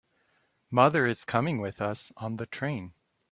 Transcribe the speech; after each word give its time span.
Mother 0.71 1.05
is 1.05 1.25
coming 1.25 1.59
with 1.61 1.79
us 1.79 2.11
on 2.17 2.37
the 2.37 2.47
train. 2.47 2.95